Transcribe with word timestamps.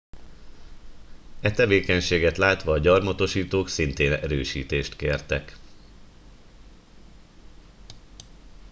e 1.39 1.51
tevékenységet 1.51 2.37
látva 2.37 2.71
a 2.71 2.77
gyarmatosítók 2.77 3.67
szintén 3.69 4.13
erősítést 4.13 4.95
kértek 4.95 5.57